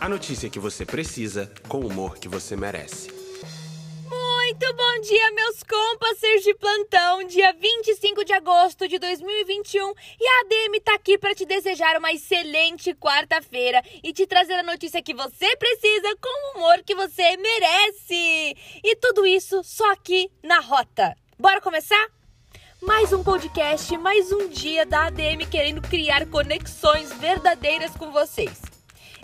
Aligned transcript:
A 0.00 0.08
notícia 0.08 0.48
que 0.48 0.58
você 0.58 0.86
precisa, 0.86 1.52
com 1.68 1.80
o 1.80 1.86
humor 1.86 2.18
que 2.18 2.26
você 2.26 2.56
merece. 2.56 3.12
Muito 4.08 4.74
bom 4.74 5.00
dia, 5.02 5.30
meus 5.32 5.62
compassers 5.62 6.42
de 6.42 6.54
plantão, 6.54 7.22
dia 7.24 7.52
25 7.52 8.24
de 8.24 8.32
agosto 8.32 8.88
de 8.88 8.98
2021. 8.98 9.92
E 10.18 10.26
a 10.26 10.40
ADM 10.40 10.80
tá 10.82 10.94
aqui 10.94 11.18
para 11.18 11.34
te 11.34 11.44
desejar 11.44 11.98
uma 11.98 12.10
excelente 12.12 12.94
quarta-feira 12.94 13.82
e 14.02 14.10
te 14.14 14.26
trazer 14.26 14.54
a 14.54 14.62
notícia 14.62 15.02
que 15.02 15.12
você 15.12 15.54
precisa 15.56 16.16
com 16.16 16.28
o 16.28 16.58
humor 16.58 16.82
que 16.82 16.94
você 16.94 17.36
merece. 17.36 18.56
E 18.82 18.96
tudo 18.96 19.26
isso 19.26 19.62
só 19.62 19.92
aqui 19.92 20.30
na 20.42 20.60
Rota. 20.60 21.14
Bora 21.38 21.60
começar? 21.60 22.08
Mais 22.80 23.12
um 23.12 23.22
podcast, 23.22 23.94
mais 23.98 24.32
um 24.32 24.48
dia 24.48 24.86
da 24.86 25.08
ADM 25.08 25.46
querendo 25.50 25.82
criar 25.82 26.24
conexões 26.26 27.12
verdadeiras 27.12 27.90
com 27.90 28.10
vocês. 28.10 28.69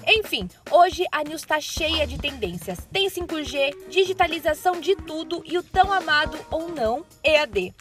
Enfim, 0.06 0.48
hoje 0.70 1.04
a 1.12 1.22
news 1.22 1.42
está 1.42 1.60
cheia 1.60 2.06
de 2.06 2.18
tendências. 2.18 2.86
Tem 2.92 3.08
5G, 3.08 3.88
digitalização 3.88 4.80
de 4.80 4.96
tudo 4.96 5.42
e 5.44 5.56
o 5.56 5.62
tão 5.62 5.92
amado 5.92 6.38
ou 6.50 6.68
não 6.68 7.04
EAD. 7.22 7.74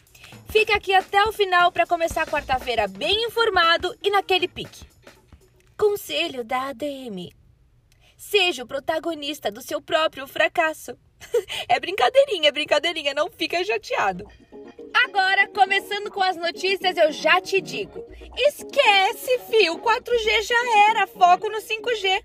Fica 0.48 0.76
aqui 0.76 0.94
até 0.94 1.22
o 1.24 1.32
final 1.32 1.70
para 1.70 1.86
começar 1.86 2.22
a 2.22 2.26
quarta-feira 2.26 2.88
bem 2.88 3.26
informado 3.26 3.94
e 4.02 4.10
naquele 4.10 4.48
pique. 4.48 4.84
Conselho 5.76 6.42
da 6.42 6.68
ADM: 6.68 7.30
Seja 8.16 8.64
o 8.64 8.66
protagonista 8.66 9.50
do 9.50 9.60
seu 9.60 9.80
próprio 9.80 10.26
fracasso. 10.26 10.96
é 11.68 11.80
brincadeirinha, 11.80 12.48
é 12.48 12.52
brincadeirinha, 12.52 13.14
não 13.14 13.30
fica 13.30 13.62
chateado. 13.64 14.26
Agora, 15.04 15.46
começando 15.48 16.10
com 16.10 16.22
as 16.22 16.36
notícias, 16.36 16.96
eu 16.96 17.12
já 17.12 17.40
te 17.40 17.60
digo: 17.60 18.04
esquece, 18.36 19.38
fio, 19.50 19.78
4G 19.78 20.42
já 20.42 20.90
era, 20.90 21.06
foco 21.06 21.48
no 21.48 21.58
5G. 21.58 22.24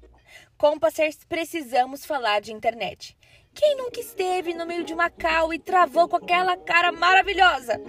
Compassers, 0.57 1.17
precisamos 1.27 2.05
falar 2.05 2.39
de 2.39 2.53
internet. 2.53 3.17
Quem 3.53 3.75
nunca 3.75 3.99
esteve 3.99 4.53
no 4.53 4.65
meio 4.65 4.83
de 4.85 4.93
uma 4.93 5.09
cal 5.09 5.53
e 5.53 5.59
travou 5.59 6.07
com 6.07 6.15
aquela 6.15 6.55
cara 6.55 6.91
maravilhosa? 6.91 7.81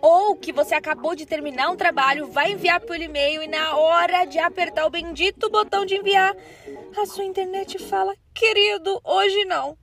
Ou 0.00 0.36
que 0.36 0.52
você 0.52 0.76
acabou 0.76 1.16
de 1.16 1.26
terminar 1.26 1.70
um 1.70 1.76
trabalho, 1.76 2.28
vai 2.28 2.52
enviar 2.52 2.80
pelo 2.80 3.02
e-mail 3.02 3.42
e 3.42 3.48
na 3.48 3.76
hora 3.76 4.24
de 4.26 4.38
apertar 4.38 4.86
o 4.86 4.90
bendito 4.90 5.50
botão 5.50 5.84
de 5.84 5.96
enviar, 5.96 6.36
a 6.96 7.06
sua 7.06 7.24
internet 7.24 7.78
fala: 7.80 8.14
querido, 8.32 9.00
hoje 9.02 9.44
não 9.44 9.76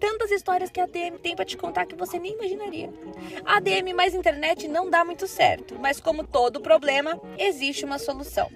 tantas 0.00 0.30
histórias 0.30 0.70
que 0.70 0.80
a 0.80 0.84
ADM 0.84 1.18
tem 1.22 1.36
para 1.36 1.44
te 1.44 1.56
contar 1.56 1.84
que 1.84 1.94
você 1.94 2.18
nem 2.18 2.32
imaginaria. 2.32 2.90
A 3.44 3.58
ADM 3.58 3.92
mais 3.94 4.14
internet 4.14 4.66
não 4.66 4.88
dá 4.88 5.04
muito 5.04 5.28
certo, 5.28 5.76
mas 5.78 6.00
como 6.00 6.26
todo 6.26 6.60
problema, 6.60 7.20
existe 7.38 7.84
uma 7.84 7.98
solução. 7.98 8.50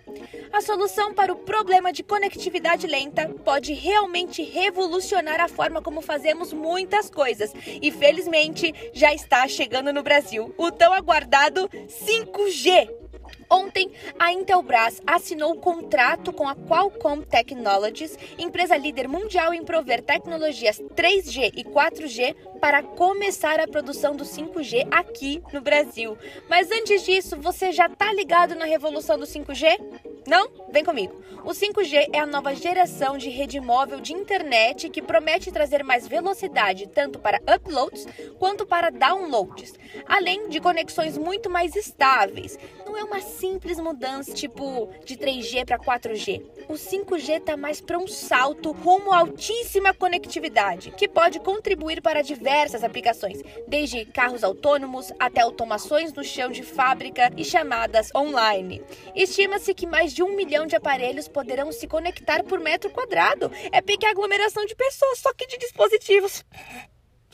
A 0.51 0.61
solução 0.63 1.13
para 1.13 1.33
o 1.33 1.37
problema 1.37 1.93
de 1.93 2.03
conectividade 2.03 2.87
lenta 2.87 3.29
pode 3.45 3.75
realmente 3.75 4.43
revolucionar 4.43 5.41
a 5.41 5.49
forma 5.49 5.83
como 5.83 6.01
fazemos 6.01 6.53
muitas 6.53 7.11
coisas 7.11 7.53
e 7.83 7.91
felizmente 7.91 8.73
já 8.95 9.13
está 9.13 9.47
chegando 9.47 9.93
no 9.93 10.03
Brasil 10.03 10.55
o 10.57 10.71
tão 10.71 10.93
aguardado 10.93 11.69
5G. 11.69 13.04
Ontem, 13.51 13.91
a 14.19 14.33
Intelbras 14.33 15.01
assinou 15.07 15.53
o 15.53 15.59
contrato 15.59 16.33
com 16.33 16.49
a 16.49 16.55
Qualcomm 16.55 17.23
Technologies, 17.23 18.19
empresa 18.39 18.77
líder 18.77 19.09
mundial 19.09 19.53
em 19.53 19.65
prover 19.65 20.03
tecnologias 20.03 20.81
3G 20.95 21.53
e 21.57 21.65
4G 21.65 22.35
para 22.61 22.83
começar 22.83 23.61
a 23.61 23.69
produção 23.69 24.17
do 24.17 24.25
5G 24.25 24.89
aqui 24.91 25.43
no 25.53 25.61
Brasil. 25.61 26.17
Mas 26.49 26.71
antes 26.71 27.05
disso, 27.05 27.37
você 27.37 27.73
já 27.73 27.89
tá 27.89 28.13
ligado 28.13 28.55
na 28.55 28.65
revolução 28.65 29.19
do 29.19 29.27
5G? 29.27 30.14
Não? 30.27 30.49
Vem 30.71 30.85
comigo. 30.85 31.23
O 31.45 31.51
5G 31.51 32.09
é 32.15 32.19
a 32.19 32.27
nova 32.27 32.55
geração 32.55 33.19
de 33.19 33.29
rede 33.29 33.61
móvel 33.61 34.01
de 34.01 34.15
internet 34.15 34.89
que 34.89 35.03
promete 35.03 35.53
trazer 35.53 35.85
mais 35.85 36.09
velocidade 36.09 36.89
tanto 36.89 37.19
para 37.19 37.39
uploads 37.55 38.07
quanto 38.39 38.65
para 38.65 38.89
downloads, 38.89 39.75
além 40.07 40.49
de 40.49 40.59
conexões 40.59 41.19
muito 41.19 41.51
mais 41.51 41.77
estáveis. 41.77 42.59
Não 42.87 42.97
é 42.97 43.05
uma 43.05 43.21
simples 43.21 43.79
mudança 43.79 44.33
tipo 44.33 44.89
de 45.05 45.19
3G 45.19 45.67
para 45.67 45.79
4G. 45.79 46.43
O 46.67 46.75
5G 46.75 47.41
está 47.41 47.57
mais 47.59 47.81
para 47.81 47.99
um 47.99 48.07
salto 48.07 48.73
rumo 48.73 49.13
a 49.13 49.19
altíssima 49.19 49.93
conectividade, 49.93 50.93
que 50.93 51.07
pode 51.07 51.41
contribuir 51.41 52.01
para 52.01 52.23
diversas 52.23 52.83
aplicações, 52.83 53.43
desde 53.69 54.07
carros 54.07 54.43
autônomos 54.43 55.13
até 55.19 55.43
automações 55.43 56.13
no 56.15 56.25
chão 56.25 56.51
de 56.51 56.63
fábrica 56.63 57.31
e 57.37 57.45
chamadas 57.45 58.09
online. 58.15 58.83
Estima-se 59.15 59.75
que 59.75 59.87
mais 59.87 60.14
de 60.15 60.23
um 60.23 60.37
milhão 60.37 60.67
de 60.67 60.77
aparelhos 60.77 61.27
poderão 61.27 61.73
se 61.73 61.89
conectar 61.89 62.45
por 62.45 62.61
metro 62.61 62.89
quadrado. 62.91 63.51
É 63.73 63.83
pequena 63.83 64.13
aglomeração 64.13 64.65
de 64.65 64.75
pessoas, 64.77 65.19
só 65.19 65.33
que 65.35 65.47
de 65.47 65.59
dispositivos. 65.59 66.45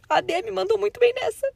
A 0.08 0.16
ADM 0.16 0.50
mandou 0.52 0.78
muito 0.78 0.98
bem 0.98 1.12
nessa. 1.14 1.46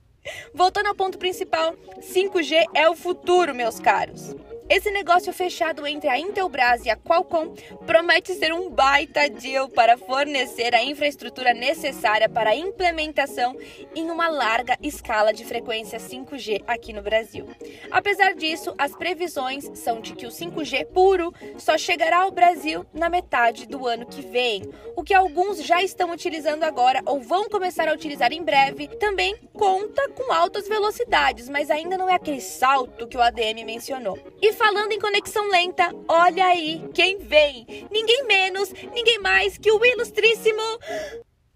Voltando 0.52 0.86
ao 0.86 0.94
ponto 0.94 1.18
principal, 1.18 1.74
5G 1.98 2.64
é 2.74 2.88
o 2.88 2.94
futuro, 2.94 3.54
meus 3.54 3.80
caros. 3.80 4.34
Esse 4.66 4.90
negócio 4.90 5.30
fechado 5.30 5.86
entre 5.86 6.08
a 6.08 6.18
Intelbras 6.18 6.86
e 6.86 6.90
a 6.90 6.96
Qualcomm 6.96 7.54
promete 7.86 8.32
ser 8.32 8.50
um 8.54 8.70
baita 8.70 9.28
deal 9.28 9.68
para 9.68 9.98
fornecer 9.98 10.74
a 10.74 10.82
infraestrutura 10.82 11.52
necessária 11.52 12.30
para 12.30 12.50
a 12.50 12.56
implementação 12.56 13.54
em 13.94 14.10
uma 14.10 14.26
larga 14.26 14.78
escala 14.82 15.34
de 15.34 15.44
frequência 15.44 15.98
5G 15.98 16.64
aqui 16.66 16.94
no 16.94 17.02
Brasil. 17.02 17.46
Apesar 17.90 18.34
disso, 18.34 18.74
as 18.78 18.96
previsões 18.96 19.70
são 19.74 20.00
de 20.00 20.14
que 20.14 20.26
o 20.26 20.30
5G 20.30 20.86
puro 20.86 21.34
só 21.58 21.76
chegará 21.76 22.22
ao 22.22 22.30
Brasil 22.30 22.86
na 22.94 23.10
metade 23.10 23.66
do 23.66 23.86
ano 23.86 24.06
que 24.06 24.22
vem, 24.22 24.62
o 24.96 25.04
que 25.04 25.12
alguns 25.12 25.62
já 25.62 25.82
estão 25.82 26.10
utilizando 26.10 26.62
agora 26.62 27.02
ou 27.04 27.20
vão 27.20 27.50
começar 27.50 27.86
a 27.86 27.92
utilizar 27.92 28.32
em 28.32 28.42
breve. 28.42 28.88
Também 28.88 29.36
conta 29.52 30.08
com 30.10 30.32
altas 30.32 30.66
velocidades, 30.66 31.50
mas 31.50 31.70
ainda 31.70 31.98
não 31.98 32.08
é 32.08 32.14
aquele 32.14 32.40
salto 32.40 33.06
que 33.06 33.18
o 33.18 33.22
ADM 33.22 33.62
mencionou. 33.66 34.18
E 34.40 34.53
falando 34.54 34.92
em 34.92 34.98
conexão 34.98 35.48
lenta, 35.50 35.92
olha 36.08 36.46
aí 36.46 36.82
quem 36.94 37.18
vem! 37.18 37.66
Ninguém 37.90 38.24
menos, 38.24 38.72
ninguém 38.94 39.18
mais 39.18 39.58
que 39.58 39.70
o 39.70 39.84
ilustríssimo 39.84 40.62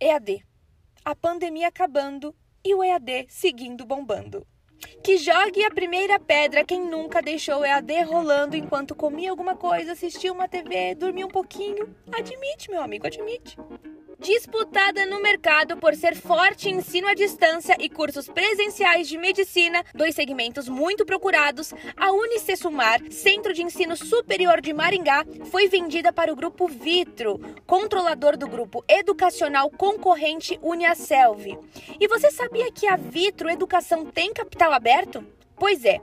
EAD. 0.00 0.44
A 1.04 1.14
pandemia 1.14 1.68
acabando 1.68 2.34
e 2.64 2.74
o 2.74 2.82
EAD 2.82 3.26
seguindo 3.28 3.86
bombando. 3.86 4.46
Que 5.02 5.16
jogue 5.16 5.64
a 5.64 5.70
primeira 5.70 6.20
pedra 6.20 6.64
quem 6.64 6.80
nunca 6.80 7.22
deixou 7.22 7.60
o 7.60 7.64
EAD 7.64 8.02
rolando 8.02 8.56
enquanto 8.56 8.94
comia 8.94 9.30
alguma 9.30 9.56
coisa, 9.56 9.92
assistia 9.92 10.32
uma 10.32 10.48
TV, 10.48 10.94
dormia 10.94 11.26
um 11.26 11.30
pouquinho. 11.30 11.94
Admite, 12.12 12.70
meu 12.70 12.82
amigo, 12.82 13.06
admite 13.06 13.56
disputada 14.18 15.06
no 15.06 15.22
mercado 15.22 15.76
por 15.76 15.94
ser 15.94 16.16
forte 16.16 16.68
em 16.68 16.76
ensino 16.76 17.08
à 17.08 17.14
distância 17.14 17.76
e 17.78 17.88
cursos 17.88 18.28
presenciais 18.28 19.08
de 19.08 19.16
medicina, 19.16 19.84
dois 19.94 20.14
segmentos 20.14 20.68
muito 20.68 21.06
procurados, 21.06 21.72
a 21.96 22.10
Unicesumar, 22.10 23.00
Centro 23.10 23.52
de 23.52 23.62
Ensino 23.62 23.96
Superior 23.96 24.60
de 24.60 24.72
Maringá, 24.72 25.24
foi 25.50 25.68
vendida 25.68 26.12
para 26.12 26.32
o 26.32 26.36
grupo 26.36 26.66
Vitro, 26.66 27.40
controlador 27.66 28.36
do 28.36 28.48
grupo 28.48 28.84
educacional 28.88 29.70
concorrente 29.70 30.58
Uniaselv. 30.62 31.58
E 32.00 32.08
você 32.08 32.30
sabia 32.30 32.70
que 32.72 32.86
a 32.86 32.96
Vitro 32.96 33.48
Educação 33.48 34.06
tem 34.06 34.32
capital 34.32 34.72
aberto? 34.72 35.24
Pois 35.56 35.84
é, 35.84 36.00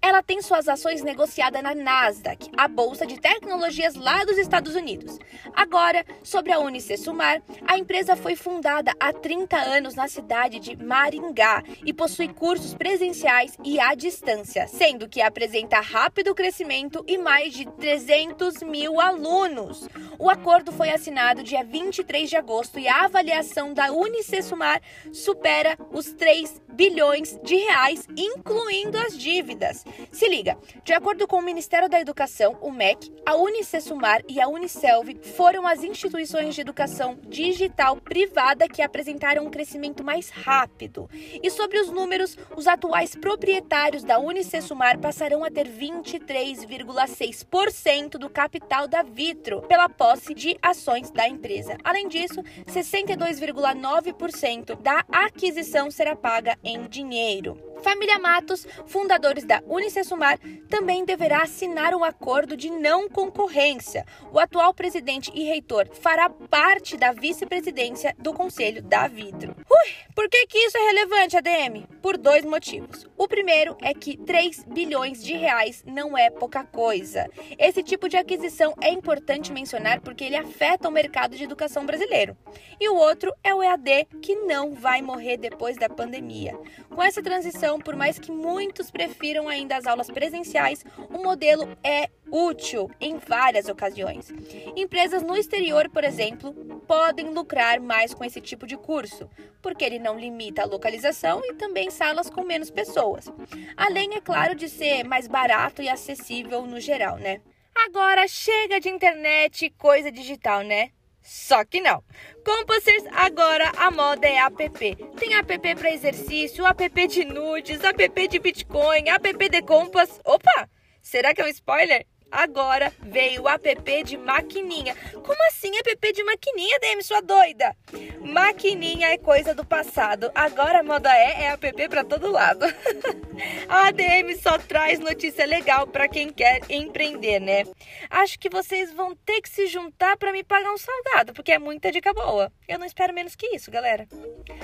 ela 0.00 0.22
tem 0.22 0.40
suas 0.42 0.68
ações 0.68 1.02
negociadas 1.02 1.62
na 1.62 1.74
Nasdaq, 1.74 2.50
a 2.56 2.68
bolsa 2.68 3.06
de 3.06 3.20
tecnologias 3.20 3.94
lá 3.94 4.24
dos 4.24 4.38
Estados 4.38 4.74
Unidos. 4.74 5.18
Agora, 5.54 6.04
sobre 6.22 6.52
a 6.52 6.58
Unicesumar, 6.58 7.42
a 7.66 7.78
empresa 7.78 8.16
foi 8.16 8.36
fundada 8.36 8.92
há 9.00 9.12
30 9.12 9.56
anos 9.56 9.94
na 9.94 10.08
cidade 10.08 10.58
de 10.58 10.76
Maringá 10.76 11.62
e 11.84 11.92
possui 11.92 12.28
cursos 12.28 12.74
presenciais 12.74 13.56
e 13.64 13.80
à 13.80 13.94
distância, 13.94 14.66
sendo 14.68 15.08
que 15.08 15.20
apresenta 15.20 15.80
rápido 15.80 16.34
crescimento 16.34 17.04
e 17.06 17.18
mais 17.18 17.52
de 17.54 17.64
300 17.64 18.62
mil 18.62 19.00
alunos. 19.00 19.88
O 20.18 20.30
acordo 20.30 20.72
foi 20.72 20.90
assinado 20.90 21.42
dia 21.42 21.64
23 21.64 22.28
de 22.28 22.36
agosto 22.36 22.78
e 22.78 22.88
a 22.88 23.04
avaliação 23.04 23.72
da 23.72 23.92
Unicesumar 23.92 24.80
supera 25.12 25.76
os 25.92 26.12
3 26.12 26.62
bilhões 26.72 27.38
de 27.42 27.54
reais, 27.54 28.06
incluindo 28.16 28.98
as 28.98 29.16
dívidas. 29.16 29.63
Se 30.10 30.28
liga, 30.28 30.58
de 30.84 30.92
acordo 30.92 31.26
com 31.26 31.36
o 31.36 31.42
Ministério 31.42 31.88
da 31.88 31.98
Educação, 32.00 32.58
o 32.60 32.70
MEC, 32.70 33.10
a 33.24 33.34
Unicesumar 33.36 34.22
e 34.28 34.38
a 34.40 34.48
Unicelv 34.48 35.08
foram 35.36 35.66
as 35.66 35.82
instituições 35.82 36.54
de 36.54 36.60
educação 36.60 37.18
digital 37.26 37.96
privada 37.96 38.68
que 38.68 38.82
apresentaram 38.82 39.46
um 39.46 39.50
crescimento 39.50 40.04
mais 40.04 40.28
rápido. 40.30 41.08
E 41.42 41.50
sobre 41.50 41.80
os 41.80 41.90
números, 41.90 42.36
os 42.56 42.66
atuais 42.66 43.14
proprietários 43.14 44.02
da 44.04 44.18
Unicesumar 44.18 44.98
passarão 44.98 45.44
a 45.44 45.50
ter 45.50 45.68
23,6% 45.68 48.18
do 48.18 48.28
capital 48.28 48.88
da 48.88 49.02
Vitro 49.02 49.62
pela 49.62 49.88
posse 49.88 50.34
de 50.34 50.58
ações 50.60 51.10
da 51.10 51.26
empresa. 51.28 51.78
Além 51.84 52.08
disso, 52.08 52.42
62,9% 52.66 54.74
da 54.80 55.04
aquisição 55.10 55.90
será 55.90 56.16
paga 56.16 56.58
em 56.62 56.86
dinheiro. 56.88 57.73
Família 57.84 58.18
Matos, 58.18 58.66
fundadores 58.86 59.44
da 59.44 59.62
Unicesumar, 59.66 60.38
também 60.70 61.04
deverá 61.04 61.42
assinar 61.42 61.94
um 61.94 62.02
acordo 62.02 62.56
de 62.56 62.70
não 62.70 63.10
concorrência. 63.10 64.06
O 64.32 64.38
atual 64.38 64.72
presidente 64.72 65.30
e 65.34 65.44
reitor 65.44 65.86
fará 65.92 66.30
parte 66.30 66.96
da 66.96 67.12
vice-presidência 67.12 68.16
do 68.18 68.32
Conselho 68.32 68.82
da 68.82 69.06
Vitro. 69.06 69.54
Ui, 69.70 69.92
por 70.14 70.30
que, 70.30 70.46
que 70.46 70.56
isso 70.56 70.78
é 70.78 70.80
relevante, 70.80 71.36
ADM? 71.36 71.86
Por 72.00 72.16
dois 72.16 72.42
motivos. 72.42 73.06
O 73.18 73.28
primeiro 73.28 73.76
é 73.82 73.92
que 73.92 74.16
3 74.16 74.64
bilhões 74.64 75.22
de 75.22 75.34
reais 75.34 75.84
não 75.86 76.16
é 76.16 76.30
pouca 76.30 76.64
coisa. 76.64 77.28
Esse 77.58 77.82
tipo 77.82 78.08
de 78.08 78.16
aquisição 78.16 78.74
é 78.80 78.88
importante 78.88 79.52
mencionar 79.52 80.00
porque 80.00 80.24
ele 80.24 80.36
afeta 80.36 80.88
o 80.88 80.92
mercado 80.92 81.36
de 81.36 81.44
educação 81.44 81.84
brasileiro. 81.84 82.34
E 82.80 82.88
o 82.88 82.96
outro 82.96 83.30
é 83.42 83.54
o 83.54 83.62
EAD, 83.62 84.06
que 84.22 84.34
não 84.36 84.72
vai 84.72 85.02
morrer 85.02 85.36
depois 85.36 85.76
da 85.76 85.88
pandemia. 85.88 86.58
Com 86.88 87.02
essa 87.02 87.22
transição, 87.22 87.73
por 87.78 87.96
mais 87.96 88.18
que 88.18 88.30
muitos 88.30 88.90
prefiram 88.90 89.48
ainda 89.48 89.76
as 89.76 89.86
aulas 89.86 90.10
presenciais, 90.10 90.84
o 91.10 91.22
modelo 91.22 91.76
é 91.82 92.08
útil 92.30 92.90
em 93.00 93.16
várias 93.18 93.68
ocasiões. 93.68 94.32
Empresas 94.76 95.22
no 95.22 95.36
exterior, 95.36 95.88
por 95.88 96.04
exemplo, 96.04 96.52
podem 96.86 97.30
lucrar 97.30 97.80
mais 97.80 98.12
com 98.12 98.24
esse 98.24 98.40
tipo 98.40 98.66
de 98.66 98.76
curso, 98.76 99.28
porque 99.62 99.84
ele 99.84 99.98
não 99.98 100.18
limita 100.18 100.62
a 100.62 100.66
localização 100.66 101.40
e 101.44 101.54
também 101.54 101.90
salas 101.90 102.28
com 102.28 102.42
menos 102.42 102.70
pessoas. 102.70 103.30
Além, 103.76 104.14
é 104.14 104.20
claro, 104.20 104.54
de 104.54 104.68
ser 104.68 105.04
mais 105.04 105.28
barato 105.28 105.80
e 105.80 105.88
acessível 105.88 106.66
no 106.66 106.80
geral, 106.80 107.16
né? 107.16 107.40
Agora 107.86 108.26
chega 108.28 108.80
de 108.80 108.88
internet 108.88 109.66
e 109.66 109.70
coisa 109.70 110.10
digital, 110.10 110.62
né? 110.62 110.90
Só 111.24 111.64
que 111.64 111.80
não. 111.80 112.04
Compassers, 112.44 113.02
agora 113.10 113.72
a 113.78 113.90
moda 113.90 114.26
é 114.26 114.36
app. 114.36 114.70
Tem 115.18 115.34
app 115.34 115.58
para 115.58 115.90
exercício, 115.90 116.66
app 116.66 117.06
de 117.08 117.24
nudes, 117.24 117.82
app 117.82 118.28
de 118.28 118.38
Bitcoin, 118.38 119.08
app 119.08 119.48
de 119.48 119.62
Compass. 119.62 120.20
Opa! 120.22 120.68
Será 121.00 121.34
que 121.34 121.40
é 121.40 121.46
um 121.46 121.48
spoiler? 121.48 122.06
Agora 122.30 122.92
veio 123.00 123.42
o 123.42 123.48
app 123.48 124.02
de 124.04 124.16
maquininha. 124.16 124.96
Como 125.12 125.48
assim 125.48 125.70
app 125.76 126.12
de 126.12 126.24
maquininha, 126.24 126.78
DM, 126.80 127.02
sua 127.02 127.20
doida? 127.20 127.76
Maquininha 128.20 129.08
é 129.08 129.18
coisa 129.18 129.54
do 129.54 129.64
passado. 129.64 130.30
Agora 130.34 130.80
a 130.80 130.82
moda 130.82 131.14
é, 131.14 131.42
é 131.42 131.46
app 131.52 131.88
para 131.88 132.04
todo 132.04 132.30
lado. 132.30 132.64
a 133.68 133.88
ADM 133.88 134.34
só 134.40 134.58
traz 134.58 134.98
notícia 134.98 135.46
legal 135.46 135.86
para 135.86 136.08
quem 136.08 136.30
quer 136.30 136.60
empreender, 136.68 137.40
né? 137.40 137.64
Acho 138.10 138.38
que 138.38 138.48
vocês 138.48 138.92
vão 138.92 139.14
ter 139.14 139.40
que 139.40 139.48
se 139.48 139.66
juntar 139.66 140.16
para 140.16 140.32
me 140.32 140.42
pagar 140.42 140.72
um 140.72 140.78
salgado, 140.78 141.32
porque 141.32 141.52
é 141.52 141.58
muita 141.58 141.92
dica 141.92 142.12
boa. 142.12 142.52
Eu 142.68 142.78
não 142.78 142.86
espero 142.86 143.12
menos 143.12 143.34
que 143.34 143.54
isso, 143.54 143.70
galera. 143.70 144.08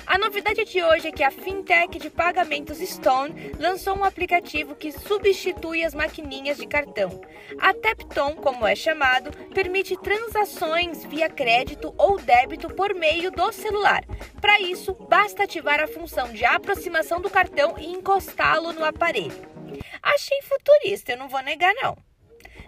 A 0.07 0.19
novidade 0.19 0.65
de 0.65 0.83
hoje 0.83 1.09
é 1.09 1.13
que 1.13 1.23
a 1.23 1.31
fintech 1.31 1.99
de 1.99 2.11
pagamentos 2.11 2.79
Stone 2.79 3.53
lançou 3.59 3.97
um 3.97 4.05
aplicativo 4.05 4.75
que 4.75 4.93
substitui 4.93 5.85
as 5.85 5.95
maquininhas 5.95 6.57
de 6.57 6.67
cartão. 6.67 7.21
A 7.59 7.75
Tepton, 7.75 8.37
como 8.37 8.67
é 8.67 8.75
chamado, 8.75 9.31
permite 9.49 9.97
transações 9.97 11.05
via 11.05 11.29
crédito 11.29 11.95
ou 11.97 12.19
débito 12.19 12.69
por 12.75 12.95
meio 12.95 13.31
do 13.31 13.53
celular. 13.53 14.05
Para 14.41 14.61
isso, 14.61 14.95
basta 15.09 15.45
ativar 15.45 15.81
a 15.81 15.89
função 15.89 16.33
de 16.33 16.45
aproximação 16.45 17.21
do 17.21 17.31
cartão 17.31 17.75
e 17.79 17.87
encostá-lo 17.87 18.73
no 18.73 18.85
aparelho. 18.85 19.49
Achei 20.03 20.41
futurista, 20.43 21.13
eu 21.13 21.19
não 21.19 21.29
vou 21.29 21.43
negar 21.43 21.73
não. 21.75 22.10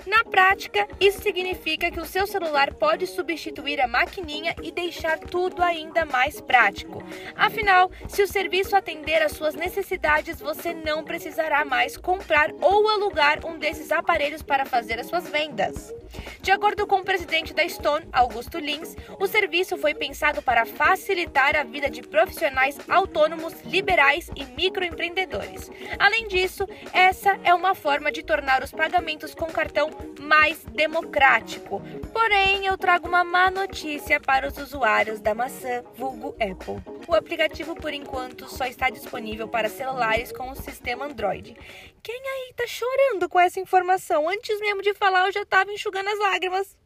Na 0.07 0.25
prática, 0.25 0.89
isso 0.99 1.23
significa 1.23 1.91
que 1.91 2.01
o 2.01 2.05
seu 2.05 2.27
celular 2.27 2.75
pode 2.75 3.07
substituir 3.07 3.81
a 3.81 3.87
maquininha 3.87 4.55
e 4.63 4.73
deixar 4.73 5.19
tudo 5.19 5.63
ainda 5.63 6.05
mais 6.05 6.41
prático. 6.41 7.03
Afinal, 7.37 7.91
se 8.09 8.23
o 8.23 8.27
serviço 8.27 8.75
atender 8.75 9.23
às 9.23 9.33
suas 9.33 9.55
necessidades, 9.55 10.41
você 10.41 10.75
não 10.75 11.05
precisará 11.05 11.65
mais 11.65 11.97
comprar 11.97 12.51
ou 12.61 12.89
alugar 12.89 13.47
um 13.47 13.59
desses 13.59 13.93
aparelhos 13.93 14.43
para 14.43 14.65
fazer 14.65 14.99
as 14.99 15.07
suas 15.07 15.29
vendas. 15.29 15.95
De 16.41 16.51
acordo 16.51 16.87
com 16.87 16.97
o 16.97 17.05
presidente 17.05 17.55
da 17.55 17.67
Stone, 17.69 18.07
Augusto 18.13 18.59
Lins, 18.59 18.97
o 19.19 19.27
serviço 19.27 19.77
foi 19.79 19.95
pensado 19.95 20.43
para 20.43 20.67
facilitar 20.67 21.57
a 21.57 21.63
vida 21.63 21.89
de 21.89 22.03
profissionais 22.03 22.77
autônomos, 22.89 23.55
liberais 23.65 24.29
e 24.37 24.45
microempreendedores. 24.45 25.71
Além 25.99 26.27
disso, 26.27 26.67
essa 26.93 27.39
é 27.45 27.55
uma 27.55 27.75
forma 27.75 28.11
de 28.11 28.23
tornar 28.23 28.63
os 28.63 28.73
pagamentos 28.73 29.35
com 29.35 29.47
cartão 29.47 29.92
mais 30.21 30.65
democrático. 30.65 31.83
Porém, 32.13 32.67
eu 32.67 32.79
trago 32.79 33.09
uma 33.09 33.25
má 33.25 33.51
notícia 33.51 34.21
para 34.21 34.49
os 34.49 34.57
usuários 34.59 35.21
da 35.21 35.35
maçã 35.35 35.83
vulgo 35.95 36.35
Apple. 36.41 36.83
O 37.07 37.15
aplicativo, 37.15 37.75
por 37.75 37.93
enquanto, 37.93 38.49
só 38.49 38.65
está 38.65 38.91
disponível 38.91 39.49
para 39.49 39.69
celulares 39.69 40.33
com 40.33 40.51
o 40.51 40.57
sistema 40.57 41.07
Android. 41.07 41.57
Quem 42.03 42.21
aí 42.21 42.53
tá 42.57 42.67
chorando 42.67 43.29
com 43.29 43.39
essa 43.39 43.61
informação? 43.61 44.29
Antes 44.29 44.59
mesmo 44.61 44.83
de 44.83 44.95
falar, 44.95 45.27
eu 45.27 45.33
já 45.33 45.43
estava 45.43 45.73
enxugando 45.73 46.09
as 46.09 46.19
lágrimas. 46.19 46.82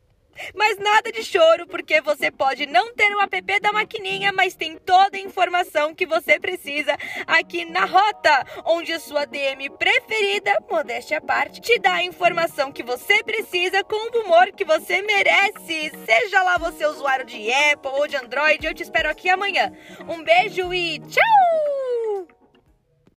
Mas 0.54 0.78
nada 0.78 1.10
de 1.12 1.22
choro, 1.22 1.66
porque 1.66 2.00
você 2.00 2.30
pode 2.30 2.66
não 2.66 2.94
ter 2.94 3.14
o 3.14 3.20
app 3.20 3.60
da 3.60 3.72
maquininha, 3.72 4.32
mas 4.32 4.54
tem 4.54 4.76
toda 4.78 5.16
a 5.16 5.20
informação 5.20 5.94
que 5.94 6.06
você 6.06 6.38
precisa 6.38 6.96
aqui 7.26 7.64
na 7.64 7.84
Rota, 7.84 8.46
onde 8.64 8.92
a 8.92 8.98
sua 8.98 9.24
DM 9.24 9.70
preferida, 9.70 10.62
modéstia 10.70 11.18
à 11.18 11.20
parte, 11.20 11.60
te 11.60 11.78
dá 11.78 11.94
a 11.94 12.04
informação 12.04 12.72
que 12.72 12.82
você 12.82 13.22
precisa 13.22 13.82
com 13.84 13.96
o 13.96 14.22
humor 14.22 14.52
que 14.52 14.64
você 14.64 15.02
merece. 15.02 15.92
Seja 16.04 16.42
lá 16.42 16.58
você 16.58 16.86
usuário 16.86 17.24
de 17.24 17.52
Apple 17.52 17.92
ou 17.92 18.06
de 18.06 18.16
Android, 18.16 18.66
eu 18.66 18.74
te 18.74 18.82
espero 18.82 19.10
aqui 19.10 19.28
amanhã. 19.28 19.72
Um 20.08 20.22
beijo 20.22 20.72
e 20.72 20.98
tchau! 21.00 21.75